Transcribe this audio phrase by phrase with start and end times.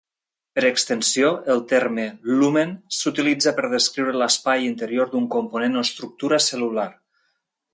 [0.59, 2.05] Per extensió, el terme
[2.39, 6.89] lumen s'utilitza per descriure l'espai interior d'un component o estructura cel·lular.